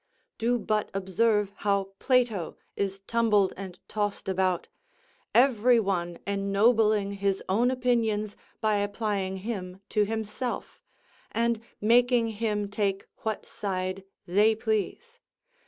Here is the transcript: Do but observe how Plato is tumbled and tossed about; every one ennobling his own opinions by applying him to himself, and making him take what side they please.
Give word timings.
Do 0.39 0.57
but 0.57 0.89
observe 0.95 1.51
how 1.57 1.89
Plato 1.99 2.57
is 2.75 3.01
tumbled 3.01 3.53
and 3.55 3.77
tossed 3.87 4.27
about; 4.27 4.67
every 5.35 5.79
one 5.79 6.17
ennobling 6.25 7.11
his 7.17 7.43
own 7.47 7.69
opinions 7.69 8.35
by 8.61 8.77
applying 8.77 9.37
him 9.45 9.79
to 9.89 10.03
himself, 10.03 10.81
and 11.31 11.61
making 11.79 12.29
him 12.41 12.67
take 12.67 13.05
what 13.17 13.45
side 13.45 14.03
they 14.25 14.55
please. 14.55 15.19